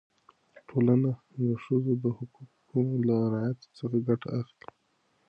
ټولنه 0.69 1.11
د 1.43 1.45
ښځو 1.63 1.93
د 2.03 2.05
حقونو 2.17 2.95
له 3.07 3.15
رعایت 3.33 3.59
څخه 3.77 3.97
ګټه 4.07 4.27
اخلي. 4.41 4.67